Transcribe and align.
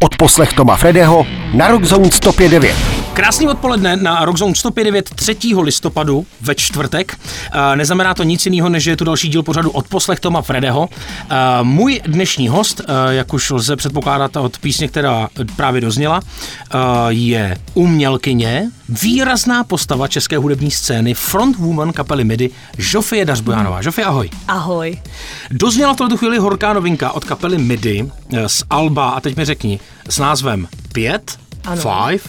Odposlech 0.00 0.52
Toma 0.52 0.76
Fredeho 0.76 1.26
na 1.54 1.68
Rockzone 1.68 2.08
105.9. 2.08 2.87
Krásný 3.18 3.50
odpoledne 3.50 3.98
na 3.98 4.22
Rockzone 4.22 4.54
105.9 4.54 5.02
3. 5.14 5.54
listopadu 5.58 6.26
ve 6.40 6.54
čtvrtek. 6.54 7.18
Eh, 7.18 7.76
Neznamená 7.76 8.14
to 8.14 8.22
nic 8.22 8.46
jiného, 8.46 8.68
než 8.68 8.84
že 8.84 8.90
je 8.90 8.96
tu 8.96 9.04
další 9.04 9.28
díl 9.28 9.42
pořadu 9.42 9.70
Odposlech 9.70 10.20
Toma 10.20 10.42
Fredeho. 10.42 10.88
Eh, 10.90 11.34
Můj 11.62 12.00
dnešní 12.06 12.48
host, 12.48 12.80
eh, 12.80 13.14
jak 13.14 13.34
už 13.34 13.50
lze 13.50 13.76
předpokládat 13.76 14.36
od 14.36 14.58
písně, 14.58 14.88
která 14.88 15.28
právě 15.56 15.80
dozněla, 15.80 16.20
je 17.08 17.56
umělkyně, 17.74 18.70
výrazná 18.88 19.64
postava 19.64 20.08
české 20.08 20.36
hudební 20.36 20.70
scény, 20.70 21.14
frontwoman 21.14 21.92
kapely 21.92 22.24
MIDI, 22.24 22.50
Žofie 22.78 23.24
Dařbojánová. 23.24 23.82
Žofie, 23.82 24.04
ahoj. 24.04 24.30
Ahoj. 24.48 25.00
Dozněla 25.50 25.92
v 25.94 25.96
tuto 25.96 26.16
chvíli 26.16 26.38
horká 26.38 26.72
novinka 26.72 27.12
od 27.12 27.24
kapely 27.24 27.58
MIDI 27.58 28.10
z 28.46 28.62
Alba, 28.70 29.10
a 29.10 29.20
teď 29.20 29.36
mi 29.36 29.44
řekni, 29.44 29.80
s 30.08 30.18
názvem 30.18 30.68
5, 30.92 31.38
Ano. 31.64 31.82
5, 31.82 32.22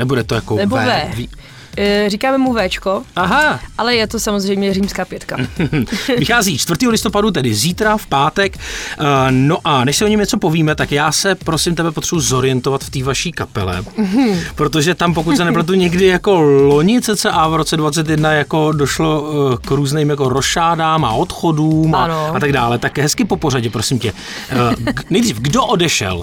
nebude 0.00 0.24
to 0.24 0.34
jako 0.34 0.56
Nebo 0.56 0.76
V, 0.76 0.80
V. 1.14 1.26
V- 1.26 1.28
E, 1.76 2.10
Říkáme 2.10 2.38
mu 2.38 2.54
Včko, 2.54 3.02
Aha, 3.16 3.60
ale 3.78 3.94
je 3.96 4.06
to 4.06 4.20
samozřejmě 4.20 4.74
římská 4.74 5.04
pětka. 5.04 5.36
vychází 6.18 6.58
4. 6.58 6.88
listopadu, 6.88 7.30
tedy 7.30 7.54
zítra 7.54 7.96
v 7.96 8.06
pátek. 8.06 8.56
Eh, 8.56 9.04
No 9.30 9.58
a 9.64 9.84
než 9.84 9.96
se 9.96 10.04
o 10.04 10.08
něm 10.08 10.20
něco 10.20 10.38
povíme, 10.38 10.74
tak 10.74 10.92
já 10.92 11.12
se 11.12 11.34
prosím 11.34 11.74
tebe 11.74 11.92
potřebuji 11.92 12.20
zorientovat 12.20 12.84
v 12.84 12.90
té 12.90 13.02
vaší 13.02 13.32
kapele, 13.32 13.84
protože 14.54 14.94
tam 14.94 15.14
pokud 15.14 15.36
se 15.36 15.44
nepletu 15.44 15.74
někdy 15.84 16.06
jako 16.06 16.40
loni 16.40 17.00
cca 17.02 17.48
v 17.48 17.54
roce 17.56 17.76
21 17.76 18.32
jako 18.32 18.72
došlo 18.72 19.24
eh, 19.52 19.56
k 19.66 19.70
různým 19.70 20.10
jako 20.10 20.28
rošádám 20.28 21.04
a 21.04 21.10
odchodům 21.12 21.94
a, 21.94 22.04
Ano. 22.04 22.32
a 22.34 22.40
tak 22.40 22.52
dále. 22.52 22.78
Tak 22.78 22.98
hezky 22.98 23.24
po 23.24 23.36
pořadě, 23.36 23.70
prosím 23.70 23.98
tě. 23.98 24.12
Nejdřív, 25.10 25.40
kdo 25.40 25.64
odešel? 25.64 26.22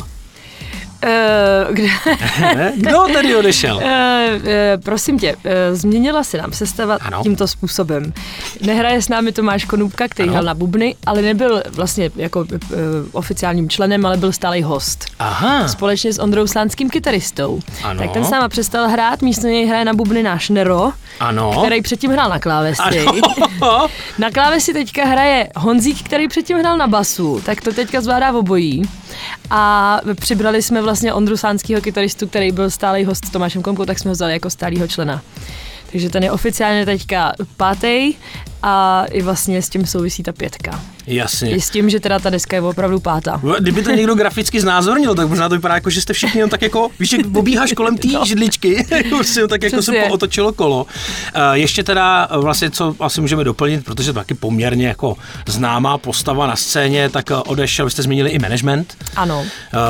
E, 1.08 1.66
kde? 1.74 1.88
Kdo 2.76 3.02
tedy 3.14 3.36
odešel? 3.36 3.80
e, 3.82 3.86
e, 4.46 4.78
prosím 4.78 5.20
tě, 5.20 5.36
změnila 5.72 6.24
se 6.24 6.38
nám 6.38 6.52
sestava 6.54 6.98
Ano. 7.02 7.20
tímto 7.24 7.48
způsobem. 7.48 8.14
Nehraje 8.62 9.02
s 9.02 9.10
námi 9.10 9.32
Tomáš 9.32 9.66
Konůbka, 9.66 10.08
který 10.08 10.30
hrál 10.30 10.44
na 10.44 10.54
bubny, 10.54 10.96
ale 11.06 11.22
nebyl 11.22 11.64
vlastně 11.72 12.10
jako 12.16 12.46
oficiálním 13.12 13.70
členem, 13.70 14.06
ale 14.06 14.18
byl 14.18 14.32
stálý 14.32 14.64
host. 14.64 15.06
Aha, 15.20 15.68
Společně 15.68 16.14
s 16.14 16.20
Ondrou 16.20 16.48
Slánským 16.48 16.90
kytaristou. 16.90 17.60
Ano. 17.84 18.00
Tak 18.00 18.12
ten 18.12 18.26
s 18.26 18.30
náma 18.30 18.50
přestal 18.50 18.88
hrát, 18.90 19.22
místo 19.22 19.48
něj 19.48 19.66
hraje 19.66 19.86
na 19.86 19.94
bubny 19.94 20.24
náš 20.24 20.50
Nero, 20.50 20.92
ano. 21.20 21.54
který 21.60 21.82
předtím 21.82 22.12
hrál 22.12 22.30
na 22.30 22.40
klávesi. 22.40 22.82
Ano. 22.82 23.88
Na 24.18 24.32
klávesi 24.32 24.74
teďka 24.74 25.06
hraje 25.06 25.50
Honzík, 25.56 26.04
který 26.04 26.28
předtím 26.28 26.58
hrál 26.58 26.78
na 26.78 26.88
basu, 26.88 27.42
tak 27.46 27.62
to 27.62 27.74
teďka 27.74 28.02
zvládá 28.02 28.32
v 28.32 28.36
obojí. 28.36 28.82
A 29.50 30.00
přibrali 30.20 30.62
jsme 30.62 30.82
vlastně 30.82 31.14
Ondru 31.14 31.38
Sánskýho 31.38 31.82
kytaristu, 31.82 32.28
který 32.28 32.52
byl 32.52 32.70
stálý 32.70 33.06
host 33.06 33.26
s 33.26 33.30
Tomášem 33.30 33.62
Komkou, 33.62 33.86
tak 33.86 34.00
jsme 34.00 34.10
ho 34.10 34.14
vzali 34.14 34.34
jako 34.34 34.50
stálýho 34.50 34.88
člena. 34.88 35.22
Takže 35.92 36.10
ten 36.10 36.24
je 36.24 36.32
oficiálně 36.32 36.86
teďka 36.86 37.34
pátý 37.58 38.14
a 38.64 39.06
i 39.12 39.22
vlastně 39.22 39.62
s 39.62 39.70
tím 39.70 39.86
souvisí 39.86 40.24
ta 40.24 40.32
pětka. 40.32 40.82
Jasně. 41.08 41.52
I 41.52 41.62
s 41.62 41.70
tím, 41.70 41.90
že 41.90 42.00
teda 42.00 42.20
ta 42.20 42.30
deska 42.30 42.56
je 42.56 42.62
opravdu 42.62 43.00
pátá. 43.00 43.42
Kdyby 43.60 43.84
to 43.84 43.92
někdo 43.92 44.16
graficky 44.16 44.62
znázornil, 44.62 45.16
tak 45.16 45.30
možná 45.30 45.50
to 45.50 45.56
vypadá 45.56 45.76
jako, 45.76 45.90
že 45.90 46.02
jste 46.02 46.14
všichni 46.14 46.40
jen 46.40 46.50
tak 46.50 46.62
jako, 46.62 46.90
víš, 47.00 47.12
jak 47.12 47.36
obíháš 47.36 47.74
kolem 47.74 47.98
té 47.98 48.08
no. 48.08 48.26
židličky, 48.26 48.86
už 49.20 49.28
si 49.28 49.48
tak 49.48 49.64
jako 49.64 49.82
se 49.82 49.92
Přesně. 49.92 50.12
otočilo 50.12 50.54
kolo. 50.54 50.86
Eh, 51.34 51.40
Ještě 51.58 51.84
teda 51.84 52.28
eh, 52.32 52.38
vlastně, 52.38 52.72
co 52.72 52.96
asi 53.00 53.22
můžeme 53.22 53.44
doplnit, 53.44 53.86
protože 53.86 54.14
to 54.14 54.20
taky 54.20 54.34
poměrně 54.34 54.88
jako 54.88 55.18
známá 55.48 55.98
postava 55.98 56.48
na 56.48 56.56
scéně, 56.56 57.10
tak 57.10 57.32
eh, 57.32 57.36
odešel, 57.36 57.86
vy 57.86 57.92
jste 57.92 58.02
zmínili 58.04 58.30
i 58.30 58.40
management, 58.40 58.98
Ano, 59.16 59.46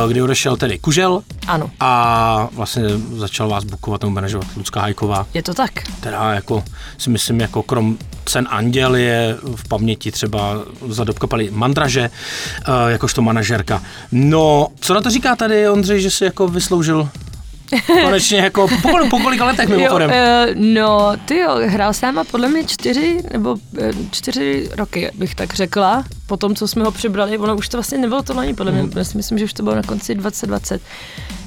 kdy 0.08 0.22
odešel 0.22 0.58
tedy 0.58 0.80
Kužel 0.80 1.22
ano, 1.48 1.70
a 1.80 2.48
vlastně 2.52 2.84
začal 3.16 3.50
vás 3.50 3.64
bukovat 3.64 4.02
nebo 4.02 4.12
manažovat 4.12 4.48
Lucka 4.58 4.82
Hajková, 4.82 5.28
je 5.34 5.44
to 5.44 5.54
tak. 5.54 5.72
která 6.00 6.34
jako 6.34 6.64
si 6.98 7.10
myslím 7.10 7.40
jako 7.40 7.64
krom 7.64 7.98
Cen 8.26 8.48
Anděl 8.50 8.96
je 8.96 9.38
v 9.56 9.68
paměti 9.68 10.12
třeba 10.12 10.56
za 10.88 11.04
dob 11.04 11.20
kapely 11.20 11.50
Mandraže, 11.52 12.10
uh, 12.68 12.92
jakožto 12.92 13.22
manažerka. 13.22 13.82
No, 14.12 14.68
co 14.80 14.94
na 14.94 15.02
to 15.02 15.10
říká 15.10 15.36
tady 15.36 15.70
Ondřej, 15.70 16.02
že 16.02 16.12
si 16.12 16.24
jako 16.24 16.48
vysloužil 16.48 17.10
konečně 18.04 18.38
jako 18.38 18.68
po, 18.68 18.76
kol- 18.90 19.10
po 19.10 19.20
kolika 19.20 19.46
letech 19.46 19.70
mimochodem? 19.70 20.10
uh, 20.10 20.16
no, 20.56 21.14
ty 21.26 21.38
jo, 21.38 21.60
hrál 21.66 21.94
s 21.94 22.02
náma 22.02 22.24
podle 22.24 22.50
mě 22.50 22.64
čtyři 22.64 23.24
nebo 23.32 23.58
eh, 23.82 23.92
čtyři 24.12 24.70
roky, 24.78 25.12
bych 25.16 25.36
tak 25.36 25.54
řekla. 25.54 26.04
Po 26.28 26.38
tom, 26.38 26.56
co 26.56 26.68
jsme 26.68 26.84
ho 26.84 26.92
přibrali, 26.92 27.38
ono 27.38 27.56
už 27.56 27.70
to 27.70 27.78
vlastně 27.78 27.98
nebylo 27.98 28.24
to 28.24 28.34
loni, 28.34 28.54
podle 28.54 28.72
mě, 28.72 29.06
si 29.06 29.18
myslím, 29.18 29.38
že 29.38 29.46
už 29.46 29.54
to 29.54 29.64
bylo 29.64 29.76
na 29.76 29.84
konci 29.84 30.16
2020. 30.16 30.82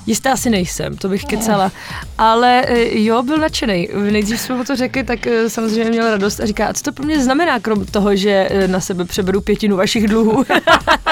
Jistá 0.06 0.32
asi 0.32 0.50
nejsem, 0.50 0.96
to 0.96 1.08
bych 1.08 1.24
kecala. 1.24 1.72
Ale 2.18 2.64
eh, 2.66 2.98
jo, 3.00 3.22
byl 3.22 3.38
nadšený. 3.38 3.88
Nejdřív 4.10 4.40
jsme 4.40 4.56
mu 4.56 4.64
to 4.64 4.76
řekli, 4.76 5.04
tak 5.04 5.26
eh, 5.26 5.50
samozřejmě 5.50 5.90
měl 5.90 6.10
radost 6.10 6.40
a 6.40 6.46
říká, 6.46 6.66
a 6.66 6.72
co 6.72 6.82
to 6.82 6.92
pro 6.92 7.04
mě 7.04 7.24
znamená, 7.24 7.60
krom 7.60 7.84
toho, 7.84 8.16
že 8.16 8.48
eh, 8.50 8.68
na 8.68 8.80
sebe 8.80 9.04
přeberu 9.04 9.40
pětinu 9.40 9.76
vašich 9.76 10.06
dluhů. 10.06 10.44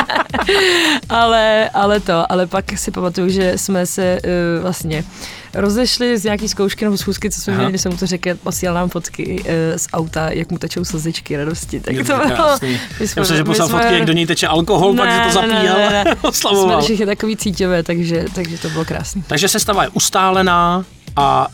ale, 1.09 1.71
ale 1.75 2.01
to, 2.01 2.33
ale 2.33 2.47
pak 2.47 2.79
si 2.79 2.91
pamatuju, 2.91 3.29
že 3.29 3.59
jsme 3.59 3.87
se 3.87 4.21
vlastně 4.63 5.05
rozešli 5.55 6.19
z 6.19 6.25
nějaký 6.25 6.49
zkoušky 6.49 6.85
nebo 6.85 6.97
schůzky, 6.97 7.31
co 7.31 7.41
jsme 7.41 7.53
Aha. 7.53 7.59
měli, 7.61 7.73
když 7.73 7.83
jsem 7.83 7.93
mu 7.93 7.99
to 7.99 8.07
řekl, 8.07 8.31
posílal 8.35 8.75
nám 8.75 8.89
fotky 8.89 9.41
uh, 9.45 9.47
z 9.77 9.87
auta, 9.93 10.31
jak 10.31 10.51
mu 10.51 10.59
tečou 10.59 10.85
slzičky 10.85 11.37
radosti. 11.37 11.81
Tak 11.81 11.97
to 11.97 12.03
bylo. 12.03 12.19
my 12.27 12.31
Já 12.31 12.57
jsme- 12.57 13.21
myslím, 13.21 13.37
že 13.37 13.45
poslal 13.45 13.69
jsme- 13.69 13.79
fotky, 13.79 13.95
jak 13.95 14.05
do 14.05 14.13
něj 14.13 14.27
teče 14.27 14.47
alkohol, 14.47 14.95
pak 14.95 15.11
se 15.11 15.33
to 15.35 15.41
Ne, 15.43 15.49
ne, 15.49 15.55
zapíjel 15.55 15.77
ne, 15.79 16.05
ne. 16.05 16.15
oslavoval. 16.23 16.73
Jsme 16.83 16.85
všichni 16.85 17.07
takový 17.07 17.37
cítěvé, 17.37 17.83
takže, 17.83 18.25
takže 18.35 18.59
to 18.59 18.71
bylo 18.71 18.85
krásný. 18.85 19.23
Takže 19.27 19.49
sestava 19.49 19.83
je 19.83 19.89
ustálená 19.89 20.85
a 21.17 21.49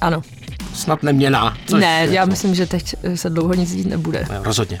Ano. 0.00 0.22
Snad 0.74 1.02
neměná. 1.02 1.56
což 1.66 1.80
ne, 1.80 2.06
já 2.10 2.24
myslím, 2.24 2.54
že 2.54 2.66
teď 2.66 2.94
se 3.14 3.30
dlouho 3.30 3.54
nic 3.54 3.72
dít 3.74 3.86
nebude. 3.86 4.26
Ne, 4.30 4.40
Rozhodně. 4.42 4.78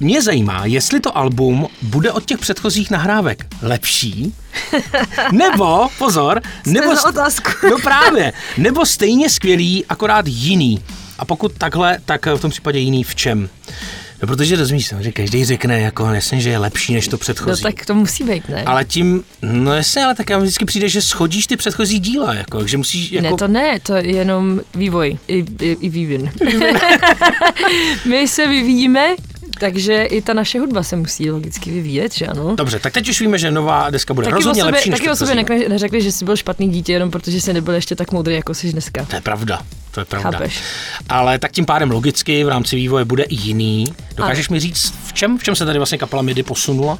Mě 0.00 0.22
zajímá, 0.22 0.66
jestli 0.66 1.00
to 1.00 1.18
album 1.18 1.66
bude 1.82 2.12
od 2.12 2.24
těch 2.24 2.38
předchozích 2.38 2.90
nahrávek 2.90 3.46
lepší, 3.62 4.34
nebo, 5.32 5.88
pozor, 5.98 6.40
nebo, 6.66 6.90
otázku. 7.08 7.50
no 7.70 7.76
právě, 7.82 8.32
nebo 8.58 8.86
stejně 8.86 9.30
skvělý, 9.30 9.84
akorát 9.88 10.24
jiný. 10.28 10.82
A 11.18 11.24
pokud 11.24 11.52
takhle, 11.58 11.98
tak 12.04 12.26
v 12.26 12.40
tom 12.40 12.50
případě 12.50 12.78
jiný 12.78 13.04
v 13.04 13.14
čem? 13.14 13.48
No 14.22 14.28
protože 14.28 14.56
rozumíš, 14.56 14.94
že 15.00 15.12
každý 15.12 15.44
řekne, 15.44 15.80
jako 15.80 16.06
jasně, 16.06 16.40
že 16.40 16.50
je 16.50 16.58
lepší 16.58 16.94
než 16.94 17.08
to 17.08 17.14
No 17.14 17.18
předchozí. 17.18 17.62
tak 17.62 17.86
to 17.86 17.94
musí 17.94 18.24
být, 18.24 18.48
ne? 18.48 18.62
Ale 18.64 18.84
tím, 18.84 19.24
no 19.42 19.74
jasně, 19.74 20.04
ale 20.04 20.14
tak 20.14 20.30
já 20.30 20.38
vždycky 20.38 20.64
přijde, 20.64 20.88
že 20.88 21.02
schodíš 21.02 21.46
ty 21.46 21.56
předchozí 21.56 21.98
díla, 21.98 22.34
jako, 22.34 22.66
že 22.66 22.76
musíš, 22.76 23.12
jako, 23.12 23.28
Ne, 23.30 23.36
to 23.36 23.48
ne, 23.48 23.80
to 23.80 23.94
je 23.94 24.06
jenom 24.16 24.60
vývoj 24.74 25.18
i, 25.28 25.44
i, 25.60 25.76
i 25.80 25.88
vývin. 25.88 26.30
My 28.04 28.28
se 28.28 28.46
vyvíjíme, 28.46 29.06
takže 29.60 30.02
i 30.04 30.22
ta 30.22 30.34
naše 30.34 30.60
hudba 30.60 30.82
se 30.82 30.96
musí 30.96 31.30
logicky 31.30 31.70
vyvíjet, 31.70 32.14
že 32.14 32.26
ano? 32.26 32.56
Dobře, 32.56 32.78
tak 32.78 32.92
teď 32.92 33.08
už 33.08 33.20
víme, 33.20 33.38
že 33.38 33.50
nová 33.50 33.90
deska 33.90 34.14
bude 34.14 34.24
Taky 34.24 34.34
rozhodně 34.34 34.62
sobě, 34.62 34.72
lepší 34.74 34.90
než 34.90 34.98
taky 35.00 35.10
o 35.10 35.16
sobě 35.16 35.34
nekne- 35.34 35.68
neřekli, 35.68 36.02
že 36.02 36.12
jsi 36.12 36.24
byl 36.24 36.36
špatný 36.36 36.68
dítě, 36.68 36.92
jenom 36.92 37.10
protože 37.10 37.40
jsi 37.40 37.52
nebyl 37.52 37.74
ještě 37.74 37.96
tak 37.96 38.12
moudrý, 38.12 38.34
jako 38.34 38.54
jsi 38.54 38.72
dneska. 38.72 39.04
To 39.04 39.16
je 39.16 39.20
pravda. 39.22 39.62
To 39.90 40.00
je 40.00 40.04
pravda. 40.04 40.30
Chápeš. 40.30 40.60
Ale 41.08 41.38
tak 41.38 41.52
tím 41.52 41.66
pádem 41.66 41.90
logicky 41.90 42.44
v 42.44 42.48
rámci 42.48 42.76
vývoje 42.76 43.04
bude 43.04 43.22
i 43.22 43.34
jiný. 43.34 43.84
Dokážeš 44.16 44.48
mi 44.48 44.60
říct, 44.60 44.94
v 45.06 45.12
čem, 45.12 45.38
v 45.38 45.42
čem 45.42 45.56
se 45.56 45.66
tady 45.66 45.78
vlastně 45.78 45.98
kapela 45.98 46.22
MIDI 46.22 46.42
posunula? 46.42 46.98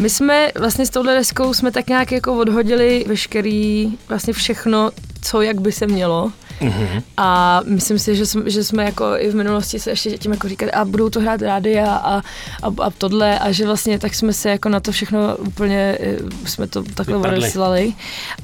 My 0.00 0.10
jsme 0.10 0.48
vlastně 0.54 0.86
s 0.86 0.90
touhle 0.90 1.14
deskou 1.14 1.54
jsme 1.54 1.72
tak 1.72 1.88
nějak 1.88 2.12
jako 2.12 2.38
odhodili 2.38 3.04
veškerý, 3.08 3.92
vlastně 4.08 4.32
všechno, 4.32 4.90
co 5.22 5.42
jak 5.42 5.60
by 5.60 5.72
se 5.72 5.86
mělo. 5.86 6.32
Mhm. 6.60 7.02
A 7.16 7.60
myslím 7.66 7.98
si, 7.98 8.16
že 8.16 8.26
jsme, 8.26 8.50
že 8.50 8.64
jsme 8.64 8.84
jako 8.84 9.04
i 9.18 9.30
v 9.30 9.34
minulosti 9.34 9.78
se 9.78 9.90
ještě 9.90 10.18
tím 10.18 10.32
jako 10.32 10.48
říkali, 10.48 10.72
a 10.72 10.84
budou 10.84 11.10
to 11.10 11.20
hrát 11.20 11.42
rádia 11.42 11.94
a, 11.94 12.16
a, 12.62 12.66
a 12.82 12.90
tohle 12.98 13.38
a 13.38 13.52
že 13.52 13.66
vlastně 13.66 13.98
tak 13.98 14.14
jsme 14.14 14.32
se 14.32 14.50
jako 14.50 14.68
na 14.68 14.80
to 14.80 14.92
všechno 14.92 15.36
úplně, 15.36 15.98
eh, 16.00 16.16
jsme 16.44 16.66
to 16.66 16.82
takhle 16.82 17.16
odeslali 17.16 17.92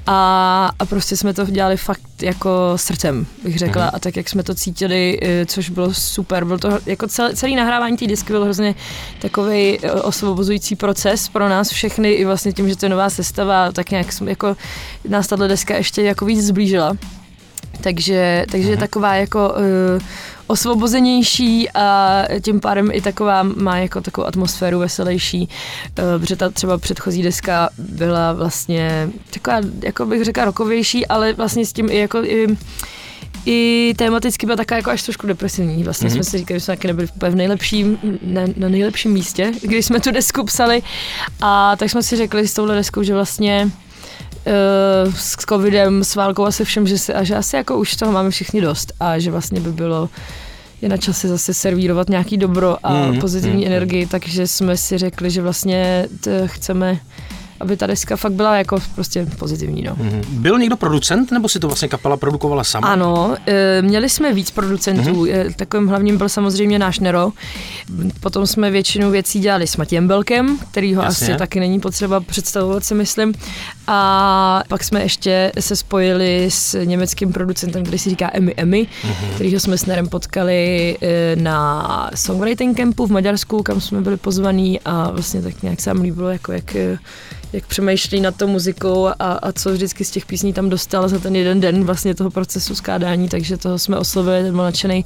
a, 0.06 0.70
a 0.78 0.86
prostě 0.86 1.16
jsme 1.16 1.34
to 1.34 1.44
dělali 1.44 1.76
fakt 1.76 2.00
jako 2.22 2.72
srdcem, 2.76 3.26
bych 3.44 3.58
řekla, 3.58 3.82
Mhm. 3.84 3.90
a 3.94 3.98
tak 3.98 4.16
jak 4.16 4.28
jsme 4.28 4.42
to 4.42 4.54
cítili, 4.54 5.18
eh, 5.22 5.46
což 5.46 5.70
bylo 5.70 5.94
super, 5.94 6.44
byl 6.44 6.58
to 6.58 6.78
jako 6.86 7.06
celý, 7.08 7.34
celý 7.34 7.56
nahrávání 7.56 7.96
té 7.96 8.06
disky 8.06 8.32
byl 8.32 8.44
hrozně 8.44 8.74
takový 9.20 9.78
osvobozující 10.02 10.76
proces 10.76 11.28
pro 11.28 11.48
nás 11.48 11.70
všechny, 11.70 12.10
i 12.12 12.24
vlastně 12.24 12.52
tím, 12.52 12.68
že 12.68 12.76
to 12.76 12.86
je 12.86 12.90
nová 12.90 13.10
sestava, 13.10 13.72
tak 13.72 13.90
nějak 13.90 14.12
jsme, 14.12 14.30
jako 14.30 14.56
nás 15.08 15.26
tato 15.26 15.48
deska 15.48 15.76
ještě 15.76 16.02
jako 16.02 16.24
víc 16.24 16.46
zblížila. 16.46 16.96
Takže, 17.80 18.44
takže 18.50 18.70
je 18.70 18.76
taková 18.76 19.14
jako 19.14 19.48
uh, 19.48 20.02
osvobozenější 20.46 21.70
a 21.70 22.22
tím 22.40 22.60
pádem 22.60 22.90
i 22.92 23.00
taková 23.00 23.42
má 23.42 23.78
jako 23.78 24.00
takovou 24.00 24.26
atmosféru 24.26 24.78
veselější, 24.78 25.48
uh, 25.98 26.20
protože 26.20 26.36
ta 26.36 26.50
třeba 26.50 26.78
předchozí 26.78 27.22
deska 27.22 27.68
byla 27.78 28.32
vlastně 28.32 29.08
taková, 29.34 29.60
jako 29.82 30.06
bych 30.06 30.24
řekla, 30.24 30.44
rokovější, 30.44 31.06
ale 31.06 31.32
vlastně 31.32 31.66
s 31.66 31.72
tím 31.72 31.88
i 31.90 31.98
jako 31.98 32.18
i, 32.24 32.46
i 33.46 33.94
tematicky 33.96 34.46
byla 34.46 34.56
taková 34.56 34.76
jako 34.76 34.90
až 34.90 35.02
trošku 35.02 35.26
depresivní. 35.26 35.84
Vlastně 35.84 36.08
mm-hmm. 36.08 36.12
jsme 36.12 36.24
si 36.24 36.38
říkali, 36.38 36.60
že 36.60 36.64
jsme 36.64 36.76
taky 36.76 36.86
nebyli 36.86 37.08
úplně 37.16 37.30
v 37.30 37.36
nejlepším, 37.36 37.98
na, 38.22 38.42
na 38.56 38.68
nejlepším 38.68 39.12
místě, 39.12 39.52
když 39.62 39.86
jsme 39.86 40.00
tu 40.00 40.10
desku 40.10 40.44
psali. 40.44 40.82
A 41.40 41.76
tak 41.76 41.90
jsme 41.90 42.02
si 42.02 42.16
řekli 42.16 42.48
s 42.48 42.54
touhle 42.54 42.74
deskou, 42.74 43.02
že 43.02 43.14
vlastně 43.14 43.70
uh, 44.46 45.14
s 45.14 45.36
covidem, 45.48 46.04
s 46.04 46.14
válkou 46.14 46.44
a 46.44 46.50
se 46.50 46.64
všem, 46.64 46.86
že, 46.86 46.98
se, 46.98 47.14
a 47.14 47.24
že 47.24 47.36
asi 47.36 47.56
jako 47.56 47.78
už 47.78 47.96
toho 47.96 48.12
máme 48.12 48.30
všichni 48.30 48.60
dost 48.60 48.92
a 49.00 49.18
že 49.18 49.30
vlastně 49.30 49.60
by 49.60 49.72
bylo 49.72 50.08
je 50.82 50.88
na 50.88 50.96
čase 50.96 51.28
zase 51.28 51.54
servírovat 51.54 52.08
nějaký 52.08 52.36
dobro 52.36 52.76
a 52.82 53.06
Mm, 53.06 53.20
pozitivní 53.20 53.64
mm, 53.64 53.72
energii, 53.72 54.06
takže 54.06 54.46
jsme 54.46 54.76
si 54.76 54.98
řekli, 54.98 55.30
že 55.30 55.42
vlastně 55.42 56.08
chceme 56.46 57.00
aby 57.60 57.76
ta 57.76 57.86
deska 57.86 58.16
fakt 58.16 58.32
byla 58.32 58.56
jako 58.56 58.78
prostě 58.94 59.26
pozitivní, 59.38 59.82
no. 59.82 59.94
Mhm. 59.98 60.22
Byl 60.28 60.58
někdo 60.58 60.76
producent, 60.76 61.32
nebo 61.32 61.48
si 61.48 61.58
to 61.60 61.66
vlastně 61.66 61.88
kapela 61.88 62.16
produkovala 62.16 62.64
sama? 62.64 62.88
Ano, 62.88 63.36
e, 63.46 63.82
měli 63.82 64.08
jsme 64.08 64.32
víc 64.32 64.50
producentů, 64.50 65.02
Mhm. 65.10 65.18
mm-hmm. 65.24 65.54
takovým 65.54 65.88
hlavním 65.88 66.18
byl 66.18 66.28
samozřejmě 66.28 66.78
náš 66.78 66.98
Nero, 66.98 67.32
potom 68.20 68.46
jsme 68.46 68.70
většinu 68.70 69.10
věcí 69.10 69.40
dělali 69.40 69.66
s 69.66 69.76
Matějem 69.76 70.08
Belkem, 70.08 70.58
kterýho 70.70 71.02
Jasně. 71.02 71.26
asi 71.28 71.38
taky 71.38 71.60
není 71.60 71.80
potřeba 71.80 72.20
představovat 72.20 72.84
si 72.84 72.94
myslím, 72.94 73.34
a 73.86 74.62
pak 74.68 74.84
jsme 74.84 75.02
ještě 75.02 75.52
se 75.60 75.76
spojili 75.76 76.46
s 76.50 76.84
německým 76.84 77.32
producentem, 77.32 77.82
který 77.82 77.98
si 77.98 78.10
říká 78.10 78.30
Emi 78.32 78.54
Emi, 78.56 78.86
Mhm. 79.04 79.12
mm-hmm. 79.12 79.34
kterýho 79.34 79.60
jsme 79.60 79.78
s 79.78 79.86
Nerem 79.86 80.08
potkali 80.08 80.96
e, 81.02 81.36
na 81.36 82.10
songwriting 82.14 82.76
campu 82.76 83.06
v 83.06 83.10
Maďarsku, 83.10 83.62
kam 83.62 83.80
jsme 83.80 84.00
byli 84.00 84.16
pozvaní 84.16 84.80
a 84.84 85.10
vlastně 85.10 85.42
tak 85.42 85.62
nějak 85.62 85.80
se 85.80 85.90
nám 85.90 86.02
líbilo, 86.02 86.28
jako 86.28 86.52
jak 86.52 86.76
e, 86.76 86.98
jak 87.54 87.66
přemýšlí 87.66 88.20
nad 88.20 88.36
tou 88.36 88.46
muzikou 88.46 89.06
a, 89.06 89.12
a 89.18 89.52
co 89.52 89.72
vždycky 89.72 90.04
z 90.04 90.10
těch 90.10 90.26
písní 90.26 90.52
tam 90.52 90.68
dostal 90.68 91.08
za 91.08 91.18
ten 91.18 91.36
jeden 91.36 91.60
den 91.60 91.84
vlastně 91.84 92.14
toho 92.14 92.30
procesu 92.30 92.74
skládání, 92.74 93.28
takže 93.28 93.56
toho 93.56 93.78
jsme 93.78 93.98
oslovili, 93.98 94.42
ten 94.42 94.54
byl 94.54 94.64
nadšený 94.64 95.04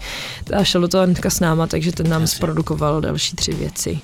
a 0.56 0.64
šel 0.64 0.80
do 0.80 0.88
toho 0.88 1.04
hnedka 1.04 1.30
s 1.30 1.40
náma, 1.40 1.66
takže 1.66 1.92
ten 1.92 2.08
nám 2.08 2.20
Jasně. 2.20 2.36
zprodukoval 2.36 3.00
další 3.00 3.36
tři 3.36 3.52
věci. 3.52 3.98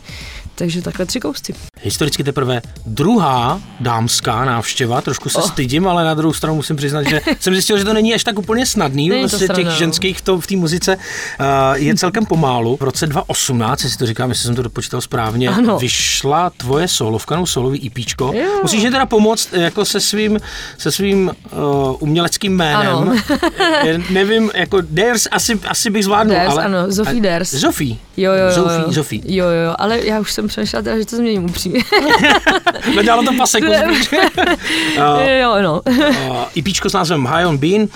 Takže 0.54 0.82
takhle 0.82 1.06
tři 1.06 1.20
kousty. 1.20 1.54
Historicky 1.82 2.24
teprve 2.24 2.62
druhá 2.86 3.60
dámská 3.80 4.44
návštěva, 4.44 5.00
trošku 5.00 5.28
se 5.28 5.38
Oh. 5.38 5.48
stydím, 5.48 5.86
ale 5.88 6.04
na 6.04 6.14
druhou 6.14 6.32
stranu 6.32 6.54
musím 6.56 6.76
přiznat, 6.76 7.02
že 7.02 7.20
jsem 7.40 7.52
zjistil, 7.54 7.78
že 7.78 7.84
to 7.84 7.92
není 7.94 8.14
až 8.14 8.24
tak 8.24 8.38
úplně 8.38 8.66
snadný, 8.66 9.08
Není 9.08 9.20
vlastně 9.22 9.48
těch 9.48 9.64
no. 9.64 9.70
ženských 9.70 10.18
v, 10.18 10.20
to, 10.22 10.40
v 10.40 10.46
té 10.46 10.56
muzice 10.56 10.96
uh, 10.96 11.44
je 11.74 11.94
celkem 11.94 12.26
pomálu. 12.26 12.76
V 12.76 12.82
roce 12.82 13.06
2018, 13.06 13.82
jestli 13.84 13.98
to 13.98 14.06
říkám, 14.06 14.28
jestli 14.28 14.44
jsem 14.46 14.54
to 14.54 14.62
dopočítal 14.62 15.00
správně, 15.00 15.48
Ano. 15.48 15.78
vyšla 15.78 16.50
tvoje 16.50 16.88
solovka, 16.88 17.36
no 17.36 17.46
solový 17.46 17.86
EPčko. 17.86 18.32
Jo. 18.34 18.50
Musíš 18.62 18.80
mě 18.80 18.90
teda 18.90 19.06
pomoct 19.06 19.48
eh, 19.52 19.60
jako 19.60 19.84
se 19.84 20.00
svým, 20.00 20.40
se 20.78 20.92
svým 20.92 21.30
uh, 21.52 21.96
uměleckým 21.98 22.56
jménem. 22.56 22.96
Ano. 22.96 23.12
Nevím, 24.10 24.50
jako 24.54 24.80
Ders 24.80 25.26
asi, 25.30 25.60
asi 25.68 25.90
bych 25.90 26.04
zvládnul, 26.04 26.36
Ders, 26.36 26.52
ale... 26.52 26.64
ano, 26.64 26.78
Zofie 26.88 27.18
a- 27.18 27.22
Ders. 27.22 27.50
Zofie. 27.54 27.96
Jo, 28.16 28.32
jo, 28.32 28.44
jo. 28.44 28.52
Zofie, 28.54 28.80
jo. 28.86 28.92
Zofie. 28.92 29.22
Jo, 29.24 29.46
jo, 29.46 29.74
ale 29.78 30.06
já 30.06 30.20
už 30.20 30.32
jsem 30.32 30.43
přemýšlela 30.48 30.82
teda, 30.82 30.98
že 30.98 31.06
to 31.06 31.16
změním 31.16 31.44
upřímně. 31.44 31.80
Nedělalo 32.96 33.22
to 33.22 33.32
paseku. 33.38 33.66
jo, 35.40 35.62
no. 35.62 35.82
uh, 35.88 36.36
EPčko 36.58 36.90
s 36.90 36.92
názvem 36.92 37.26
High 37.26 37.46
on 37.46 37.58
Bean. 37.58 37.80
Uh, 37.82 37.88